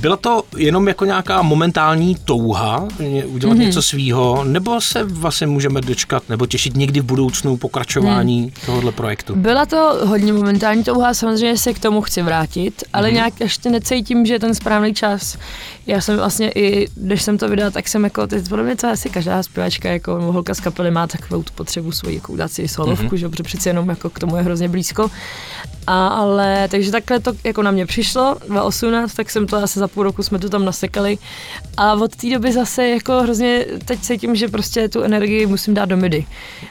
byla 0.00 0.16
to 0.16 0.42
jenom 0.56 0.88
jako 0.88 1.04
nějaká 1.04 1.42
momentální 1.42 2.16
touha 2.24 2.88
udělat 3.26 3.54
mm-hmm. 3.54 3.58
něco 3.58 3.82
svýho, 3.82 4.44
nebo 4.44 4.80
se 4.80 5.04
vlastně 5.04 5.46
můžeme 5.46 5.80
dočkat 5.80 6.22
nebo 6.28 6.46
těšit 6.46 6.76
někdy 6.76 7.00
v 7.00 7.04
budoucnu 7.04 7.56
pokračování 7.56 8.42
mm. 8.42 8.50
tohohle 8.66 8.92
projektu? 8.92 9.36
Byla 9.36 9.66
to 9.66 10.00
hodně 10.04 10.32
momentální 10.32 10.84
touha, 10.84 11.14
samozřejmě 11.14 11.58
se 11.58 11.72
k 11.72 11.78
tomu 11.78 12.00
chci 12.00 12.22
vrátit, 12.22 12.84
ale 12.92 13.08
mm-hmm. 13.08 13.12
nějak 13.12 13.40
ještě 13.40 13.70
necítím, 13.70 14.26
že 14.26 14.34
je 14.34 14.40
ten 14.40 14.54
správný 14.54 14.94
čas. 14.94 15.38
Já 15.86 16.00
jsem 16.00 16.16
vlastně 16.16 16.50
i, 16.50 16.88
když 16.94 17.22
jsem 17.22 17.38
to 17.38 17.48
vydala, 17.48 17.70
tak 17.70 17.88
jsem 17.88 18.04
jako, 18.04 18.26
to 18.26 18.34
je 18.34 18.42
podle 18.42 18.64
mě 18.64 18.76
to 18.76 18.88
asi 18.88 19.10
každá 19.10 19.42
zpěvačka, 19.42 19.88
jako 19.90 20.14
holka 20.14 20.54
z 20.54 20.60
kapely 20.60 20.90
má 20.90 21.06
takovou 21.34 21.42
tu 21.42 21.52
potřebu 21.54 21.92
svoji, 21.92 22.14
jako 22.14 22.32
udělat 22.32 22.52
si 22.52 22.68
solovku, 22.68 23.04
mm-hmm. 23.04 23.16
že 23.16 23.28
protože 23.28 23.42
přeci 23.42 23.68
jenom 23.68 23.88
jako 23.88 24.10
k 24.10 24.18
tomu 24.18 24.36
je 24.36 24.42
hrozně 24.42 24.68
blízko. 24.68 25.10
A, 25.86 26.06
ale, 26.06 26.68
takže 26.70 26.90
takhle 26.90 27.20
to 27.20 27.32
jako 27.44 27.62
na 27.62 27.70
mě 27.70 27.86
přišlo, 27.86 28.36
2018, 28.48 29.14
tak 29.14 29.30
jsem 29.30 29.46
to 29.46 29.56
asi 29.56 29.78
za 29.78 29.88
půl 29.88 30.02
roku 30.02 30.22
jsme 30.22 30.38
to 30.38 30.48
tam 30.48 30.64
nasekali 30.64 31.18
a 31.76 31.92
od 31.92 32.16
té 32.16 32.30
doby 32.30 32.52
zase 32.52 32.88
jako 32.88 33.22
hrozně 33.22 33.66
teď 33.84 34.00
cítím, 34.00 34.36
že 34.36 34.48
prostě 34.48 34.88
tu 34.88 35.02
energii 35.02 35.46
musím 35.46 35.74
dát 35.74 35.84
do 35.84 35.96
midi. 35.96 36.26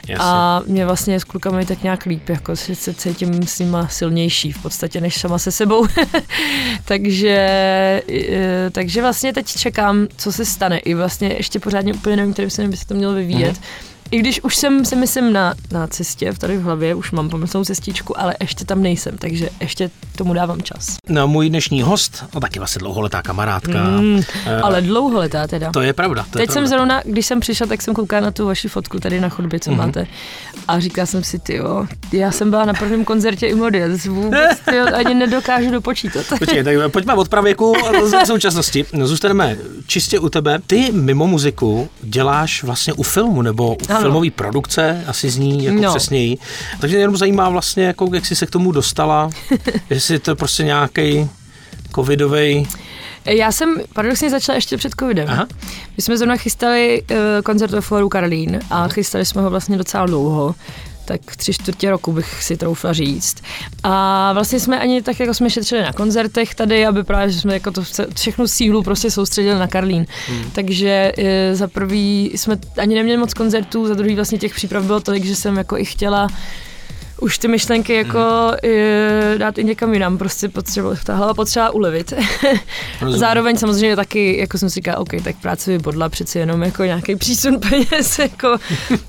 Jasně. 0.08 0.16
A 0.18 0.62
mě 0.66 0.86
vlastně 0.86 1.20
s 1.20 1.24
klukami 1.24 1.66
tak 1.66 1.82
nějak 1.82 2.04
líp, 2.04 2.28
jako 2.28 2.56
se 2.56 2.94
cítím 2.94 3.46
s 3.46 3.58
nima 3.58 3.88
silnější 3.88 4.52
v 4.52 4.62
podstatě 4.62 5.00
než 5.00 5.20
sama 5.20 5.38
se 5.38 5.52
sebou. 5.52 5.86
takže, 6.84 7.30
e, 8.08 8.70
takže 8.72 9.00
vlastně 9.00 9.32
teď 9.32 9.46
čekám, 9.46 10.06
co 10.16 10.32
se 10.32 10.44
stane. 10.44 10.78
I 10.78 10.94
vlastně 10.94 11.28
ještě 11.28 11.60
pořádně 11.60 11.94
úplně 11.94 12.16
nevím, 12.16 12.32
kterým 12.32 12.50
směrem 12.50 12.70
by 12.70 12.76
se 12.76 12.86
to 12.86 12.94
mělo 12.94 13.14
vyvíjet. 13.14 13.56
Mm-hmm. 13.56 13.93
I 14.10 14.18
když 14.18 14.40
už 14.44 14.56
jsem 14.56 14.84
si 14.84 14.96
myslím 14.96 15.32
na, 15.32 15.54
na 15.72 15.86
cestě, 15.86 16.32
v 16.32 16.38
tady 16.38 16.56
v 16.56 16.62
hlavě, 16.62 16.94
už 16.94 17.10
mám 17.10 17.28
pomyslnou 17.30 17.64
cestičku, 17.64 18.20
ale 18.20 18.34
ještě 18.40 18.64
tam 18.64 18.82
nejsem, 18.82 19.18
takže 19.18 19.48
ještě 19.60 19.90
tomu 20.16 20.34
dávám 20.34 20.62
čas. 20.62 20.96
No, 21.08 21.28
můj 21.28 21.48
dnešní 21.48 21.82
host, 21.82 22.24
no 22.34 22.40
taky 22.40 22.58
vlastně 22.58 22.78
dlouholetá 22.78 23.22
kamarádka. 23.22 23.84
Mm, 23.84 24.20
ale 24.62 24.80
dlouholetá 24.82 25.46
teda. 25.46 25.70
To 25.72 25.80
je 25.80 25.92
pravda. 25.92 26.26
To 26.30 26.38
je 26.38 26.42
Teď 26.46 26.50
jsem 26.50 26.62
pravda. 26.62 26.68
zrovna, 26.76 27.02
když 27.04 27.26
jsem 27.26 27.40
přišla, 27.40 27.66
tak 27.66 27.82
jsem 27.82 27.94
koukala 27.94 28.20
na 28.20 28.30
tu 28.30 28.46
vaši 28.46 28.68
fotku 28.68 29.00
tady 29.00 29.20
na 29.20 29.28
chodbě, 29.28 29.60
co 29.60 29.70
mm-hmm. 29.70 29.74
Mhm. 29.74 29.86
máte. 29.86 30.06
A 30.68 30.80
říkala 30.80 31.06
jsem 31.06 31.24
si, 31.24 31.38
ty 31.38 31.56
jo, 31.56 31.86
já 32.12 32.30
jsem 32.30 32.50
byla 32.50 32.64
na 32.64 32.74
prvním 32.74 33.04
koncertě 33.04 33.46
i 33.46 33.54
mody, 33.54 33.82
vůbec 34.08 34.58
tyjo, 34.70 34.86
ani 34.94 35.14
nedokážu 35.14 35.70
dopočítat. 35.70 36.26
Počkej, 36.38 36.64
tak 36.64 36.74
pojďme 36.92 37.14
od 37.14 37.28
pravěku 37.28 37.74
do 38.00 38.26
současnosti. 38.26 38.84
No, 38.92 39.06
zůstaneme 39.06 39.56
čistě 39.86 40.18
u 40.18 40.28
tebe. 40.28 40.58
Ty 40.66 40.92
mimo 40.92 41.26
muziku 41.26 41.88
děláš 42.02 42.62
vlastně 42.62 42.92
u 42.92 43.02
filmu 43.02 43.42
nebo 43.42 43.74
u 43.74 43.86
Ano. 43.94 44.02
filmové 44.02 44.30
produkce, 44.30 45.04
asi 45.06 45.30
zní 45.30 45.64
jako 45.64 45.80
no. 45.80 45.90
Přesněji. 45.90 46.38
Takže 46.80 46.96
mě 46.96 47.02
jenom 47.02 47.16
zajímá 47.16 47.48
vlastně, 47.48 47.84
jako, 47.84 48.10
jak 48.14 48.26
jsi 48.26 48.36
se 48.36 48.46
k 48.46 48.50
tomu 48.50 48.72
dostala, 48.72 49.30
jestli 49.90 50.18
to 50.18 50.30
je 50.30 50.34
prostě 50.34 50.64
nějaký 50.64 51.30
covidový. 51.94 52.68
Já 53.24 53.52
jsem 53.52 53.80
paradoxně 53.92 54.30
začala 54.30 54.56
ještě 54.56 54.76
před 54.76 54.92
covidem. 55.00 55.28
Aha. 55.30 55.46
My 55.96 56.02
jsme 56.02 56.18
zrovna 56.18 56.36
chystali 56.36 57.02
uh, 57.10 57.16
koncert 57.44 57.70
ve 57.70 57.80
Foru 57.80 58.08
Karlín 58.08 58.60
a 58.70 58.88
chystali 58.88 59.24
jsme 59.24 59.42
ho 59.42 59.50
vlastně 59.50 59.76
docela 59.76 60.06
dlouho 60.06 60.54
tak 61.04 61.36
tři 61.36 61.52
čtvrtě 61.52 61.90
roku 61.90 62.12
bych 62.12 62.42
si 62.42 62.56
troufla 62.56 62.92
říct. 62.92 63.36
A 63.82 64.32
vlastně 64.32 64.60
jsme 64.60 64.80
ani 64.80 65.02
tak 65.02 65.20
jako 65.20 65.34
jsme 65.34 65.50
šetřili 65.50 65.82
na 65.82 65.92
koncertech 65.92 66.54
tady, 66.54 66.86
aby 66.86 67.04
právě 67.04 67.30
že 67.30 67.40
jsme 67.40 67.54
jako 67.54 67.70
to 67.70 67.82
všechnu 68.14 68.48
sílu 68.48 68.82
prostě 68.82 69.10
soustředili 69.10 69.58
na 69.58 69.66
Karlín. 69.66 70.06
Hmm. 70.28 70.50
Takže 70.50 71.12
e, 71.16 71.54
za 71.56 71.68
prvý 71.68 72.30
jsme 72.34 72.58
ani 72.78 72.94
neměli 72.94 73.18
moc 73.18 73.34
koncertů, 73.34 73.86
za 73.86 73.94
druhý 73.94 74.14
vlastně 74.14 74.38
těch 74.38 74.54
příprav 74.54 74.84
bylo 74.84 75.00
tolik, 75.00 75.24
že 75.24 75.36
jsem 75.36 75.56
jako 75.56 75.78
i 75.78 75.84
chtěla 75.84 76.28
už 77.20 77.38
ty 77.38 77.48
myšlenky 77.48 77.94
jako 77.94 78.18
mm. 78.62 79.38
dát 79.38 79.58
i 79.58 79.64
někam 79.64 79.92
jinam, 79.92 80.18
prostě 80.18 80.48
potřeba, 80.48 80.94
ta 81.04 81.14
hlava 81.14 81.34
potřeba 81.34 81.70
ulevit. 81.70 82.12
Zároveň 83.08 83.56
samozřejmě 83.56 83.96
taky, 83.96 84.38
jako 84.38 84.58
jsem 84.58 84.70
si 84.70 84.74
říkala, 84.74 84.98
OK, 84.98 85.10
tak 85.24 85.36
práce 85.36 85.70
by 85.70 85.78
bodla 85.78 86.08
přeci 86.08 86.38
jenom 86.38 86.62
jako 86.62 86.84
nějaký 86.84 87.16
přísun 87.16 87.60
peněz, 87.60 88.18
jako 88.18 88.56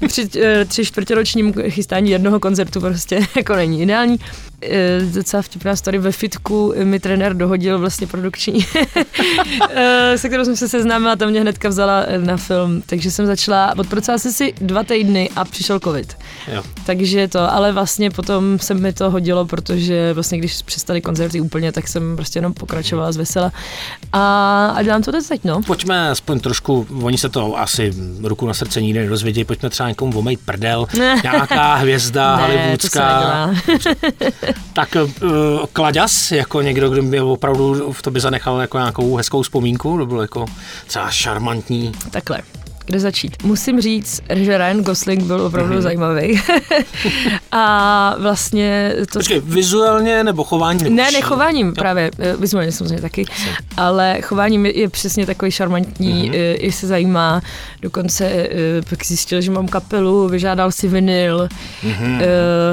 při 0.08 0.30
eh, 0.42 0.66
tři 0.66 0.86
čtvrtěročním 0.86 1.54
chystání 1.70 2.12
jednoho 2.12 2.40
koncertu 2.40 2.82
prostě 2.82 3.20
jako 3.36 3.56
není 3.56 3.82
ideální. 3.82 4.20
Eh, 4.70 5.02
Docela 5.02 5.42
vtipná 5.42 5.76
story 5.76 5.98
ve 5.98 6.12
fitku 6.12 6.74
mi 6.84 7.00
trenér 7.00 7.34
dohodil 7.34 7.80
vlastně 7.80 8.08
produkční, 8.08 8.66
eh, 9.70 10.18
se 10.18 10.28
kterou 10.28 10.46
jsem 10.46 10.56
se 10.56 10.70
seznámila 10.70 11.16
tam 11.16 11.30
mě 11.30 11.42
hnedka 11.42 11.70
vzala 11.70 12.04
eh, 12.08 12.18
na 12.18 12.38
film, 12.38 12.84
takže 12.86 13.12
jsem 13.12 13.26
začala, 13.26 13.74
odpracovala 13.78 14.20
jsem 14.20 14.32
si 14.32 14.54
dva 14.62 14.84
týdny 14.84 15.30
a 15.36 15.46
přišel 15.46 15.80
covid. 15.80 16.18
Jo. 16.54 16.64
Takže 16.86 17.28
to, 17.28 17.54
ale 17.54 17.72
vlastně 17.72 18.12
potom 18.12 18.60
se 18.60 18.74
mi 18.74 18.94
to 18.94 19.12
hodilo, 19.12 19.46
protože 19.46 20.14
vlastně 20.14 20.38
když 20.38 20.62
přestali 20.62 21.02
koncerty 21.02 21.42
úplně, 21.42 21.72
tak 21.72 21.88
jsem 21.88 22.16
prostě 22.16 22.38
jenom 22.38 22.54
pokračovala 22.54 23.12
z 23.12 23.18
vesela. 23.18 23.52
A, 24.14 24.68
a 24.76 24.84
dělám 24.84 25.02
to 25.02 25.12
teď, 25.12 25.42
no. 25.44 25.62
Pojďme 25.62 26.10
aspoň 26.10 26.40
trošku, 26.40 26.88
oni 27.02 27.18
se 27.18 27.30
to 27.30 27.60
asi 27.60 27.94
ruku 28.24 28.48
na 28.48 28.54
srdce 28.54 28.82
nikdy 28.82 29.00
nedozvědí, 29.00 29.44
pojďme 29.44 29.70
třeba 29.70 29.90
někomu 29.90 30.20
omejt 30.20 30.40
prdel, 30.46 30.88
nějaká 31.24 31.76
hvězda 31.76 32.36
Ne, 32.38 32.44
hollywoodská. 32.44 33.50
Tak 34.74 34.96
uh, 35.24 35.30
Klaďas, 35.74 36.32
jako 36.32 36.62
někdo, 36.62 36.90
kdo 36.90 37.04
by 37.04 37.20
opravdu 37.22 37.92
v 37.94 38.02
tobě 38.02 38.22
zanechal 38.22 38.62
jako 38.62 38.78
nějakou 38.78 39.16
hezkou 39.16 39.42
vzpomínku, 39.42 39.98
to 39.98 40.06
bylo 40.06 40.22
jako 40.22 40.46
třeba 40.88 41.12
šarmantní. 41.12 41.92
Takhle. 42.12 42.40
Kde 42.86 43.00
začít? 43.00 43.44
Musím 43.44 43.82
říct, 43.82 44.22
že 44.36 44.58
Ryan 44.58 44.84
Gosling 44.84 45.24
byl 45.24 45.42
opravdu 45.42 45.70
Mhm. 45.74 45.80
mm-hmm. 45.80 45.84
zajímavý. 45.84 46.42
a 47.58 48.16
vlastně 48.20 48.96
to... 49.12 49.20
Počkej, 49.20 49.40
vizuálně 49.46 50.24
nebo 50.24 50.44
chování? 50.44 50.84
Nebo 50.84 50.96
Ne, 50.96 51.06
čím? 51.06 51.14
nechováním 51.14 51.68
Jo. 51.68 51.74
právě, 51.74 52.12
eh, 52.20 52.36
vizuálně 52.40 52.72
samozřejmě 52.72 53.02
taky, 53.02 53.26
ale 53.78 54.18
chováním 54.22 54.66
je, 54.66 54.80
je 54.80 54.90
přesně 54.90 55.26
takový 55.26 55.52
šarmantní, 55.52 56.14
Mhm. 56.14 56.32
mm-hmm. 56.32 56.56
i 56.60 56.72
se 56.72 56.88
zajímá, 56.88 57.42
dokonce 57.82 58.26
eh, 58.26 58.50
pak 58.90 59.06
zjistil, 59.06 59.42
že 59.42 59.52
mám 59.52 59.68
kapelu, 59.68 60.28
vyžádal 60.30 60.72
si 60.72 60.88
vinyl, 60.88 61.48
Mhm. 61.84 61.92
mm-hmm. 61.94 62.22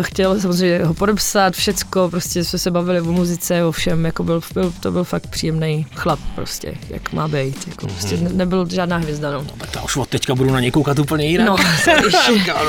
chtěl 0.01 0.41
samozřejmě 0.41 0.85
ho 0.85 0.95
podepsat, 0.95 1.55
všecko, 1.55 2.09
prostě 2.11 2.45
jsme 2.45 2.59
se 2.59 2.71
bavili 2.71 3.01
o 3.01 3.05
muzice, 3.13 3.65
o 3.65 3.73
všem, 3.73 4.05
jako 4.05 4.25
byl, 4.25 4.41
byl, 4.55 4.73
to 4.81 4.91
byl 4.93 5.05
fakt 5.05 5.27
příjemný 5.27 5.87
chlap 5.95 6.19
prostě, 6.35 6.75
jak 6.91 7.13
má 7.13 7.29
být, 7.29 7.69
jako 7.69 7.87
Mhm. 7.87 7.95
prostě 7.95 8.17
ne, 8.17 8.31
nebyl 8.33 8.67
žádná 8.71 8.97
hvězda, 8.97 9.31
no. 9.31 9.45
Tak 9.59 9.69
já 9.77 9.83
už 9.83 9.97
od 9.97 10.09
teďka 10.09 10.35
budu 10.35 10.51
na 10.53 10.61
něj 10.61 10.71
koukat 10.71 10.99
úplně 10.99 11.27
jinak. 11.27 11.47
No, 11.47 11.57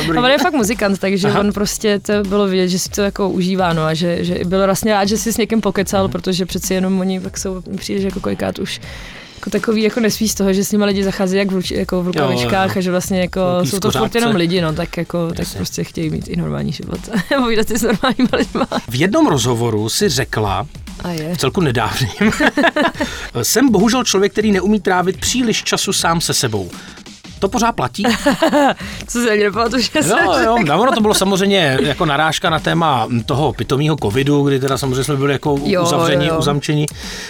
Dobrý. 0.01 0.17
A 0.17 0.22
on 0.22 0.29
je 0.32 0.38
fakt 0.38 0.53
muzikant, 0.53 1.00
takže. 1.00 1.27
Aha. 1.27 1.39
on 1.39 1.53
prostě 1.53 2.00
to 2.05 2.29
bylo 2.29 2.48
vidět, 2.48 2.67
že 2.67 2.79
si 2.79 2.89
to 2.89 3.01
jako 3.01 3.29
užívá, 3.29 3.74
no 3.74 3.83
a 3.83 3.93
že, 3.93 4.24
že 4.24 4.39
byl 4.45 4.65
vlastně 4.65 4.93
rád, 4.93 5.05
že 5.05 5.17
si 5.17 5.33
s 5.33 5.38
někým 5.38 5.62
pokecal, 5.62 6.07
protože 6.10 6.45
přeci 6.45 6.74
jenom 6.74 7.00
oni 7.00 7.19
pak 7.19 7.38
jsou, 7.38 7.62
přijde, 7.77 8.01
že 8.01 8.07
jako 8.07 8.19
kolikrát 8.19 8.60
už 8.60 8.81
jako 9.36 9.50
takový 9.50 9.83
jako 9.83 10.00
nesví 10.00 10.29
z 10.29 10.36
toho, 10.36 10.53
že 10.53 10.63
s 10.63 10.72
nimi 10.72 10.86
lidi 10.86 11.03
zachází 11.03 11.38
jak 11.38 11.48
v, 11.51 11.53
ruč, 11.53 11.72
jako 11.72 12.03
v 12.03 12.07
rukavičkách 12.07 12.69
Jo, 12.69 12.74
jo. 12.75 12.79
a 12.79 12.81
že 12.81 12.91
vlastně 12.91 13.19
jako 13.22 13.39
Velký 13.39 13.69
jsou 13.69 13.79
to 13.79 13.91
furt 13.91 14.15
jenom 14.15 14.36
lidi, 14.36 14.62
no 14.62 14.74
tak 14.74 14.98
jako 14.98 15.27
tak 15.29 15.39
Jasně. 15.39 15.57
prostě 15.57 15.83
chtějí 15.83 16.10
mít 16.10 16.27
i 16.27 16.36
normální 16.36 16.72
život. 16.72 17.00
Povídat 17.38 17.67
si 17.67 17.77
s 17.77 17.81
normálníma 17.81 18.29
lidma. 18.38 18.67
V 18.89 18.95
jednom 18.95 19.27
rozhovoru 19.27 19.89
si 19.89 20.10
řekla, 20.10 20.67
A 21.03 21.10
je. 21.12 21.36
celku 21.38 21.62
nedávným, 21.62 22.31
jsem 23.41 23.72
bohužel 23.72 24.03
člověk, 24.03 24.31
který 24.31 24.51
neumí 24.51 24.79
trávit 24.79 25.19
příliš 25.19 25.63
času 25.63 25.93
sám 25.93 26.22
se 26.22 26.33
sebou. 26.33 26.69
To 27.43 27.50
pořád 27.50 27.71
platí? 27.71 28.03
Co 29.07 29.21
se 29.21 29.31
ani 29.31 29.43
nepamatuju, 29.43 29.81
že 29.81 30.03
jsem 30.03 30.17
Jo, 30.25 30.33
jo, 30.43 30.57
no, 30.65 30.81
ono 30.81 30.91
to 30.91 31.01
bylo 31.01 31.13
samozřejmě 31.13 31.77
jako 31.81 32.05
narážka 32.05 32.50
na 32.50 32.59
téma 32.59 33.07
toho 33.25 33.53
pitomého 33.53 33.95
covidu, 34.03 34.43
kdy 34.43 34.59
teda 34.59 34.77
samozřejmě 34.77 35.03
jsme 35.03 35.15
byli 35.15 35.33
jako 35.33 35.59
Jo, 35.63 35.83
uzavření, 35.83 36.27
jo, 36.27 36.39
uzamčení 36.39 36.85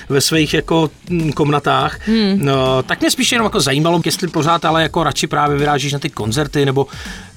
ve 0.09 0.21
svých 0.21 0.53
jako 0.53 0.89
mm, 1.09 1.31
komnatách. 1.31 2.07
Hmm. 2.07 2.45
No, 2.45 2.83
tak 2.83 3.01
mě 3.01 3.11
spíš 3.11 3.31
jenom 3.31 3.45
jako 3.45 3.59
zajímalo, 3.59 4.01
jestli 4.05 4.27
pořád 4.27 4.65
ale 4.65 4.81
jako 4.81 5.03
radši 5.03 5.27
právě 5.27 5.57
vyrážíš 5.57 5.93
na 5.93 5.99
ty 5.99 6.09
koncerty, 6.09 6.65
nebo 6.65 6.87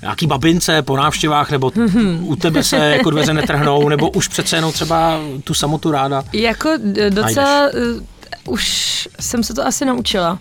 nějaký 0.03 0.27
babince 0.27 0.83
po 0.83 0.97
návštěvách, 0.97 1.51
nebo 1.51 1.73
u 2.21 2.37
tebe 2.37 2.65
se 2.65 2.77
jako 2.77 3.11
dveře 3.11 3.35
netrhnou, 3.35 3.89
nebo 3.89 4.11
už 4.11 4.29
přece 4.29 4.57
jenom 4.57 4.73
třeba 4.73 5.21
tu 5.45 5.55
samotu 5.55 5.91
ráda. 5.91 6.25
Jako 6.33 6.71
docela 7.11 7.69
uh, 7.97 8.03
už 8.47 9.09
jsem 9.21 9.43
se 9.43 9.55
to 9.55 9.67
asi 9.67 9.85
naučila. 9.85 10.39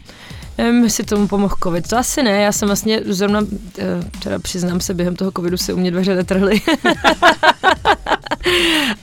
Nevím, 0.57 0.83
jestli 0.83 1.03
tomu 1.03 1.27
pomohl 1.27 1.55
covid. 1.63 1.87
To 1.87 1.97
asi 1.97 2.23
ne, 2.23 2.41
já 2.41 2.51
jsem 2.51 2.67
vlastně 2.67 3.01
zrovna, 3.05 3.41
eh, 3.79 3.83
teda 4.23 4.39
přiznám 4.39 4.79
se, 4.79 4.93
během 4.93 5.15
toho 5.15 5.31
covidu 5.31 5.57
se 5.57 5.73
u 5.73 5.77
mě 5.77 5.91
dveře 5.91 6.15
netrhly. 6.15 6.61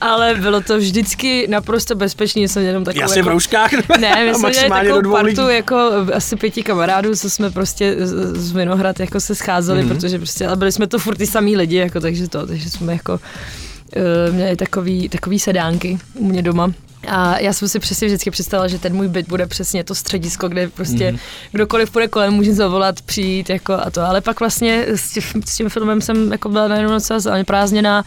Ale 0.01 0.35
bylo 0.35 0.61
to 0.61 0.77
vždycky 0.77 1.47
naprosto 1.49 1.95
bezpečný, 1.95 2.47
jsem 2.47 2.63
jenom 2.63 2.83
takovou 2.83 3.01
Jasně 3.01 3.13
v 3.13 3.17
jako, 3.17 3.29
rouškách. 3.29 3.71
ne, 3.99 4.25
my 4.25 4.35
jsme 4.35 4.49
měli 4.49 4.69
takovou 4.69 5.11
partu 5.11 5.25
lidí. 5.27 5.55
jako 5.55 5.91
asi 6.13 6.35
pěti 6.35 6.63
kamarádů, 6.63 7.15
co 7.15 7.29
jsme 7.29 7.51
prostě 7.51 7.95
z, 7.99 8.51
Vinohrad 8.51 8.99
jako 8.99 9.19
se 9.19 9.35
scházeli, 9.35 9.79
Mhm. 9.81 9.89
mm-hmm. 9.91 9.95
protože 9.95 10.17
prostě, 10.17 10.47
ale 10.47 10.55
byli 10.55 10.71
jsme 10.71 10.87
to 10.87 10.99
furt 10.99 11.15
ty 11.17 11.27
samý 11.27 11.57
lidi, 11.57 11.75
jako, 11.75 11.99
takže 11.99 12.27
to, 12.29 12.47
takže 12.47 12.69
jsme 12.69 12.93
jako 12.93 13.13
uh, 13.13 14.35
měli 14.35 14.55
takový, 14.55 15.09
takový 15.09 15.39
sedánky 15.39 15.97
u 16.13 16.25
mě 16.25 16.41
doma. 16.41 16.71
A 17.07 17.39
já 17.39 17.53
jsem 17.53 17.67
si 17.67 17.79
přesně 17.79 18.07
vždycky 18.07 18.31
představila, 18.31 18.67
že 18.67 18.79
ten 18.79 18.95
můj 18.95 19.07
byt 19.07 19.27
bude 19.27 19.47
přesně 19.47 19.83
to 19.83 19.95
středisko, 19.95 20.49
kde 20.49 20.67
prostě 20.67 21.11
mm. 21.11 21.17
kdokoliv 21.51 21.91
půjde 21.91 22.07
kolem, 22.07 22.33
může 22.33 22.53
zavolat, 22.53 23.01
přijít 23.01 23.49
jako 23.49 23.73
a 23.73 23.91
to. 23.91 24.01
Ale 24.01 24.21
pak 24.21 24.39
vlastně 24.39 24.85
s, 24.87 25.13
tím, 25.13 25.43
s 25.45 25.57
tím 25.57 25.69
filmem 25.69 26.01
jsem 26.01 26.31
jako 26.31 26.49
byla 26.49 26.67
najednou 26.67 26.91
docela 26.91 27.19
zaneprázdněná 27.19 28.03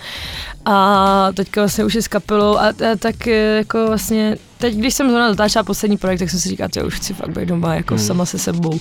a 0.68 1.28
teďka 1.34 1.60
vlastně 1.60 1.84
už 1.84 1.94
je 1.94 2.02
s 2.02 2.08
kapelou 2.08 2.56
a, 2.58 2.68
a 2.68 2.96
tak 2.98 3.26
eh, 3.28 3.56
jako 3.56 3.86
vlastně 3.86 4.36
teď, 4.58 4.74
když 4.74 4.94
jsem 4.94 5.08
zrovna 5.10 5.28
dotáčela 5.28 5.62
poslední 5.62 5.96
projekt, 5.96 6.18
tak 6.18 6.30
jsem 6.30 6.40
si 6.40 6.48
říkala, 6.48 6.68
že 6.74 6.82
už 6.82 6.94
chci 6.94 7.14
fakt 7.14 7.28
být 7.38 7.48
doma 7.48 7.74
jako 7.74 7.94
Hmm. 7.94 8.04
sama 8.06 8.26
se 8.26 8.38
sebou. 8.38 8.80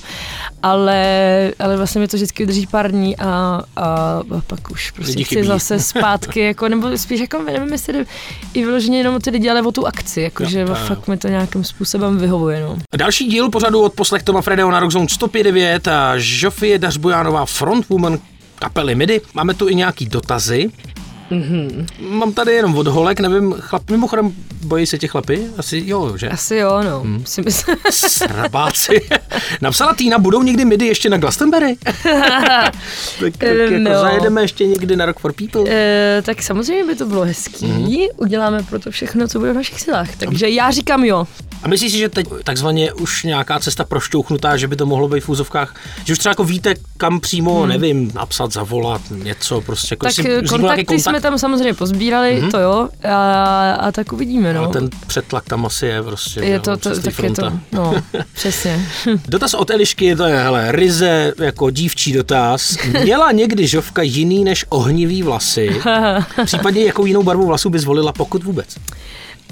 Ale, 0.64 1.52
ale 1.60 1.78
vlastně 1.78 2.02
mi 2.02 2.08
to 2.08 2.18
vždycky 2.18 2.44
vydrží 2.44 2.68
pár 2.68 2.92
dní 2.92 3.18
a, 3.18 3.26
a, 3.26 3.62
a 3.76 4.24
pak 4.48 4.72
už 4.72 4.92
prostě 4.92 5.12
Lidi 5.12 5.24
chci 5.24 5.36
chybí. 5.36 5.48
zase 5.48 5.80
zpátky, 6.00 6.40
jako, 6.40 6.70
nebo 6.70 6.98
spíš 6.98 7.20
jako 7.20 7.44
nevím, 7.44 7.72
jestli 7.72 7.94
jde 7.94 8.06
i 8.54 8.66
vyloženě 8.66 8.98
jenom 8.98 9.22
ty 9.22 9.30
lidi, 9.30 9.50
ale 9.50 9.62
o 9.62 9.72
tu 9.72 9.88
akci, 9.88 10.22
jako, 10.22 10.44
Jo, 10.44 10.50
že 10.50 10.60
jo. 10.60 10.76
fakt 10.88 11.08
mi 11.08 11.18
to 11.18 11.28
nějakým 11.28 11.64
způsobem 11.64 12.18
vyhovuje. 12.18 12.62
No. 12.62 12.78
Další 12.98 13.26
díl 13.28 13.50
pořadu 13.50 13.82
od 13.82 13.94
poslech 13.94 14.24
Toma 14.24 14.42
Fredeho 14.42 14.72
na 14.72 14.80
Rockzone 14.80 15.06
105.9 15.06 15.92
a 15.92 16.14
Žofie 16.18 16.80
Dařbojánová 16.80 17.46
frontwoman 17.46 18.20
kapely 18.60 18.96
MIDI. 18.96 19.22
Máme 19.34 19.54
tu 19.54 19.68
i 19.70 19.76
nějaký 19.76 20.06
dotazy. 20.06 20.70
Mm-hmm. 21.32 21.86
Mám 22.10 22.34
tady 22.34 22.52
jenom 22.52 22.78
od 22.78 22.88
holek, 22.88 23.20
nevím, 23.20 23.54
chlap, 23.60 23.90
mimochodem 23.90 24.32
bojí 24.64 24.86
se 24.86 24.98
těch 24.98 25.12
chlapy? 25.12 25.48
Asi 25.58 25.84
jo, 25.86 26.18
že? 26.18 26.30
Asi 26.30 26.56
jo, 26.56 26.82
no. 26.84 27.00
Hmm. 27.00 27.26
Si 27.26 27.42
myslím. 27.42 27.76
Srabáci. 27.92 29.02
Napsala 29.62 29.94
Týna, 29.94 30.18
budou 30.20 30.44
někdy 30.44 30.66
MIDI 30.66 30.86
ještě 30.86 31.10
na 31.10 31.18
Glastonbury? 31.18 31.78
tak, 32.04 33.38
tak 33.38 33.42
jako 33.42 33.74
No. 33.78 33.92
zajedeme 34.02 34.42
ještě 34.42 34.68
někdy 34.68 34.96
na 34.96 35.06
Rock 35.06 35.20
for 35.20 35.34
People. 35.34 35.64
E, 35.68 36.22
tak 36.26 36.42
samozřejmě 36.44 36.84
by 36.84 36.96
to 36.96 37.06
bylo 37.06 37.22
hezký. 37.26 37.66
Mhm. 37.66 37.82
Mm. 37.82 37.98
Uděláme 38.18 38.64
pro 38.64 38.80
to 38.80 38.92
všechno, 38.92 39.28
co 39.28 39.40
bude 39.40 39.52
v 39.52 39.56
našich 39.56 39.82
silách. 39.82 40.16
Takže 40.16 40.50
já 40.50 40.72
říkám 40.72 41.04
jo. 41.04 41.28
A 41.64 41.68
myslíš 41.68 41.92
si, 41.92 41.98
že 41.98 42.10
teď 42.10 42.28
takzvaně 42.44 42.94
už 42.94 43.24
nějaká 43.24 43.60
cesta 43.60 43.84
prošťouchnutá, 43.84 44.58
že 44.58 44.68
by 44.68 44.76
to 44.76 44.86
mohlo 44.86 45.08
být 45.08 45.24
v 45.24 45.30
úzovkách, 45.30 45.76
že 46.04 46.14
už 46.14 46.20
třeba 46.20 46.32
jako 46.32 46.44
víte, 46.44 46.74
kam 46.98 47.20
přímo, 47.20 47.60
hmm. 47.60 47.70
nevím, 47.70 48.12
napsat, 48.16 48.54
zavolat, 48.54 49.02
něco 49.12 49.62
prostě. 49.62 49.94
Jako 49.94 50.06
Tak 50.06 50.26
eh, 50.26 50.42
kontakty 50.42 51.00
jsme 51.00 51.22
tam 51.22 51.38
samozřejmě 51.38 51.74
pozbírali, 51.74 52.42
mm-hmm. 52.42 52.52
to 52.52 52.60
jo, 52.60 52.90
a, 53.04 53.72
a 53.74 53.92
tak 53.92 54.14
uvidíme, 54.14 54.54
no. 54.54 54.64
Ale 54.64 54.74
ten 54.74 54.90
přetlak 55.08 55.44
tam 55.44 55.66
asi 55.66 55.86
je 55.86 56.04
prostě. 56.04 56.40
je 56.40 56.60
to, 56.60 56.78
to 56.78 56.90
tak 56.90 56.98
je 56.98 57.04
to, 57.04 57.12
fronta. 57.12 57.60
no, 57.72 58.04
přesně. 58.34 58.86
Dotaz 59.28 59.54
od 59.54 59.70
Elišky, 59.70 60.16
to 60.16 60.24
je, 60.24 60.36
hele, 60.36 60.72
ryze 60.72 61.34
jako 61.40 61.70
dívčí 61.70 62.14
dotaz. 62.14 62.78
Měla 63.04 63.32
někdy 63.32 63.68
žovka 63.68 64.02
jiný 64.02 64.44
než 64.44 64.66
ohnivý 64.70 65.24
vlasy? 65.24 65.82
Případně 66.46 66.86
jakou 66.86 67.06
jinou 67.06 67.24
barvu 67.24 67.46
vlasů 67.46 67.70
by 67.70 67.80
zvolila, 67.80 68.14
pokud 68.14 68.44
vůbec? 68.44 68.78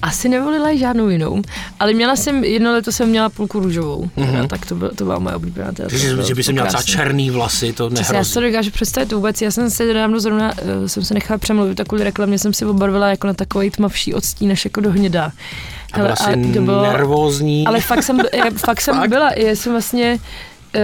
Asi 0.04 0.30
nevolila 0.30 0.76
žádnou 0.76 1.10
jinou, 1.10 1.42
ale 1.80 1.94
měla 1.94 2.16
jsem, 2.16 2.44
jedno 2.44 2.72
leto 2.72 2.92
jsem 2.92 3.10
měla 3.10 3.30
půlku 3.30 3.60
růžovou, 3.60 4.10
mm-hmm. 4.18 4.48
tak 4.48 4.66
to, 4.66 4.76
byl, 4.76 4.92
to 4.96 5.04
byla 5.04 5.20
moje 5.20 5.36
oblíbená. 5.36 5.72
To 5.72 5.84
Mhm. 5.84 5.98
že, 5.98 6.14
bylo- 6.14 6.28
že 6.28 6.36
by 6.36 6.42
to 6.42 6.46
se 6.46 6.52
měla 6.52 6.68
třeba 6.68 6.84
černý 6.84 7.30
vlasy, 7.32 7.74
to 7.74 7.90
Přesně, 7.90 8.18
já 8.18 8.24
si 8.24 8.34
to 8.34 8.40
nehrozí. 8.40 8.54
dokážu 8.54 8.72
představit 8.72 9.12
vůbec. 9.12 9.42
Já 9.42 9.52
jsem 9.52 9.70
se 9.70 9.86
nedávno 9.86 10.20
zrovna, 10.20 10.52
uh, 10.82 10.86
jsem 10.88 11.04
se 11.04 11.14
nechala 11.14 11.38
přemluvit 11.38 11.76
tak 11.76 11.88
kvůli 11.88 12.04
reklamě, 12.04 12.40
jsem 12.40 12.54
si 12.54 12.66
obarvila 12.66 13.08
jako 13.08 13.28
na 13.28 13.34
takový 13.34 13.70
tmavší 13.70 14.14
odstín, 14.14 14.52
až 14.52 14.66
jako 14.66 14.82
do 14.82 14.92
hněda. 14.92 15.32
A 15.94 15.98
byla 16.00 16.14
asi 16.14 16.36
nervózní. 16.36 17.68
Ale 17.68 17.80
fakt 17.82 18.04
jsem, 18.04 18.20
já, 18.34 18.46
fakt 18.58 18.82
jsem 18.82 18.96
Fakt? 18.96 19.10
byla, 19.10 19.32
já 19.34 19.56
jsem 19.56 19.72
vlastně, 19.72 20.20
Uh, 20.76 20.82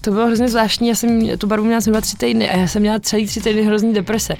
to 0.00 0.10
bylo 0.10 0.26
hrozně 0.26 0.48
zvláštní, 0.48 0.88
já 0.88 0.94
jsem 0.94 1.38
tu 1.38 1.46
barvu 1.46 1.64
měla 1.66 1.80
dva, 1.86 2.00
tři 2.00 2.16
týdny 2.16 2.50
a 2.50 2.56
já 2.56 2.68
jsem 2.68 2.82
měla 2.82 2.98
celý 3.00 3.26
tři 3.26 3.40
týdny 3.40 3.62
hrozný 3.62 3.94
deprese. 3.94 4.34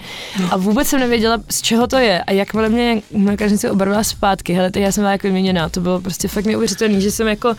A 0.50 0.56
vůbec 0.56 0.88
jsem 0.88 1.00
nevěděla, 1.00 1.38
z 1.50 1.62
čeho 1.62 1.86
to 1.86 1.96
je. 1.96 2.22
A 2.22 2.32
jakmile 2.32 2.68
mě 2.68 3.02
lékařnice 3.24 3.70
obarvila 3.70 4.04
zpátky, 4.04 4.52
hele, 4.52 4.70
tak 4.70 4.82
já 4.82 4.92
jsem 4.92 5.02
byla 5.02 5.12
jako 5.12 5.26
vyměněná. 5.26 5.68
To 5.68 5.80
bylo 5.80 6.00
prostě 6.00 6.28
fakt 6.28 6.44
neuvěřitelné, 6.44 7.00
že 7.00 7.10
jsem 7.10 7.26
jako 7.28 7.48
uh, 7.48 7.54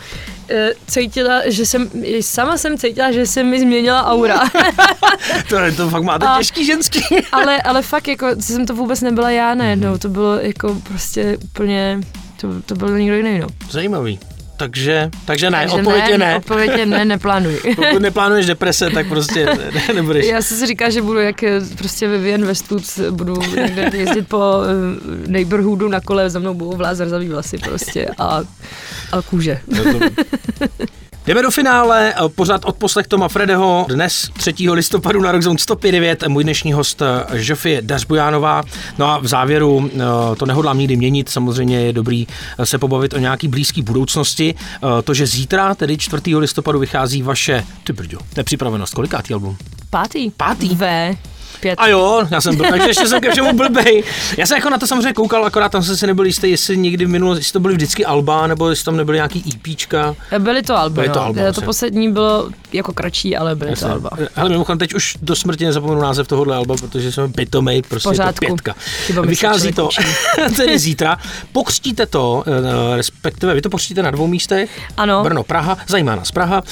cítila, 0.86 1.42
že 1.46 1.66
jsem, 1.66 1.90
sama 2.20 2.56
jsem 2.58 2.78
cítila, 2.78 3.12
že 3.12 3.26
se 3.26 3.42
mi 3.42 3.60
změnila 3.60 4.06
aura. 4.06 4.40
to, 5.48 5.56
to 5.76 5.90
fakt 5.90 6.02
máte 6.02 6.26
A- 6.26 6.38
těžký 6.38 6.66
ženský. 6.66 7.00
ale, 7.32 7.62
ale 7.62 7.82
fakt 7.82 8.08
jako, 8.08 8.26
jsem 8.40 8.66
to 8.66 8.74
vůbec 8.74 9.00
nebyla 9.00 9.30
já 9.30 9.54
najednou, 9.54 9.98
to 9.98 10.08
bylo 10.08 10.36
jako 10.36 10.76
prostě 10.88 11.36
úplně, 11.44 12.00
to, 12.40 12.62
to 12.66 12.74
byl 12.74 12.98
někdo 12.98 13.16
jiný, 13.16 13.38
no. 13.38 13.46
Zajímavý. 13.70 14.18
Takže, 14.58 15.10
takže 15.24 15.50
ne, 15.50 15.58
Takže 15.58 15.76
odpověď 15.76 16.08
je 16.08 16.18
ne. 16.18 16.36
Odpověď 16.36 16.70
je 16.78 16.86
ne, 16.86 17.04
neplánuji. 17.04 17.60
Pokud 17.76 17.98
neplánuješ 17.98 18.46
deprese, 18.46 18.90
tak 18.90 19.08
prostě 19.08 19.46
ne, 19.74 19.94
nebudeš. 19.94 20.26
Já 20.26 20.42
jsem 20.42 20.56
si 20.56 20.66
říkal, 20.66 20.90
že 20.90 21.02
budu 21.02 21.18
jak 21.18 21.42
eh, 21.42 21.60
prostě 21.78 22.08
Vivian 22.08 22.44
Westwood, 22.44 22.82
budu 23.10 23.42
někde 23.42 23.90
jezdit 23.94 24.28
po 24.28 24.36
uh, 24.38 25.28
neighborhoodu 25.28 25.88
na 25.88 26.00
kole, 26.00 26.30
za 26.30 26.38
mnou 26.38 26.54
budou 26.54 26.76
vlázt 26.76 26.98
zrzavý 26.98 27.28
vlasy 27.28 27.58
prostě 27.58 28.08
a, 28.18 28.40
a 29.12 29.22
kůže. 29.22 29.60
Jdeme 31.28 31.42
do 31.42 31.50
finále, 31.50 32.14
pořád 32.34 32.64
od 32.64 32.76
poslech 32.76 33.06
Toma 33.06 33.28
Fredeho, 33.28 33.86
dnes 33.88 34.30
3. 34.36 34.54
listopadu 34.70 35.20
na 35.20 35.32
Rockzone 35.32 35.56
105.9, 35.56 36.28
můj 36.28 36.44
dnešní 36.44 36.72
host 36.72 37.02
Žofie 37.32 37.82
Dařbujánová. 37.82 38.62
No 38.98 39.06
a 39.06 39.18
v 39.18 39.26
závěru, 39.26 39.90
eh, 39.94 40.36
to 40.36 40.46
nehodlám 40.46 40.78
nikdy 40.78 40.96
měnit, 40.96 41.28
samozřejmě 41.28 41.80
je 41.80 41.92
dobrý 41.92 42.26
eh, 42.58 42.66
se 42.66 42.78
pobavit 42.78 43.14
o 43.14 43.18
nějaký 43.18 43.48
blízké 43.48 43.82
budoucnosti. 43.82 44.54
Eh, 44.54 45.02
To, 45.02 45.14
že 45.14 45.26
zítra, 45.26 45.74
tedy 45.74 45.98
4. 45.98 46.36
listopadu, 46.36 46.78
vychází 46.78 47.22
vaše, 47.22 47.64
ty 47.84 47.92
brďo, 47.92 48.18
nepřipravenost, 48.36 48.94
kolikátý 48.94 49.34
album? 49.34 49.56
Pátý? 49.90 50.30
Pátý? 50.30 50.68
V. 50.68 51.16
Pět. 51.60 51.74
A 51.78 51.88
jo, 51.88 52.22
já 52.30 52.40
jsem 52.40 52.56
byl, 52.56 52.66
takže 52.70 52.88
ještě 52.88 53.06
jsem 53.08 53.20
ke 53.20 53.30
všemu 53.30 53.52
blbej. 53.52 54.04
Já 54.36 54.46
jsem 54.46 54.56
jako 54.56 54.70
na 54.70 54.78
to 54.78 54.86
samozřejmě 54.86 55.12
koukal, 55.12 55.44
akorát 55.44 55.72
tam 55.72 55.82
jsem 55.82 55.96
si 55.96 56.06
nebyl 56.06 56.24
jistý, 56.24 56.50
jestli 56.50 56.76
někdy 56.76 57.04
v 57.04 57.08
minulosti, 57.08 57.40
jestli 57.40 57.52
to 57.52 57.60
byly 57.60 57.74
vždycky 57.74 58.04
Alba, 58.04 58.46
nebo 58.46 58.70
jestli 58.70 58.84
tam 58.84 58.96
nebyly 58.96 59.16
nějaký 59.18 59.44
EPčka. 59.54 60.14
Byly 60.38 60.62
to 60.62 60.76
alba, 60.76 60.94
Byly 60.94 61.08
to 61.08 61.18
no. 61.18 61.24
alba, 61.24 61.42
to 61.42 61.48
asi. 61.48 61.60
poslední 61.60 62.12
bylo 62.12 62.48
jako 62.72 62.92
kratší, 62.92 63.36
ale 63.36 63.56
byly 63.56 63.76
to 63.76 63.90
alba. 63.90 64.10
Hele, 64.34 64.48
mimochodem, 64.50 64.78
teď 64.78 64.94
už 64.94 65.16
do 65.22 65.36
smrti 65.36 65.64
nezapomenu 65.64 66.00
název 66.00 66.28
tohohle 66.28 66.56
alba, 66.56 66.74
protože 66.80 67.12
jsem 67.12 67.32
pitomej, 67.32 67.82
prostě 67.82 68.08
je 68.08 68.12
to 68.12 68.22
Pořádku. 68.22 68.46
pětka. 68.46 68.74
Se 69.06 69.20
Vychází 69.22 69.72
to 69.72 69.88
tedy 70.56 70.78
zítra. 70.78 71.16
Pokřtíte 71.52 72.06
to, 72.06 72.44
eh, 72.92 72.96
respektive 72.96 73.54
vy 73.54 73.62
to 73.62 73.70
pokřtíte 73.70 74.02
na 74.02 74.10
dvou 74.10 74.26
místech. 74.26 74.70
Ano. 74.96 75.22
Brno, 75.22 75.42
Praha, 75.42 75.76
zajímá 75.86 76.16
nás 76.16 76.30
Praha. 76.30 76.62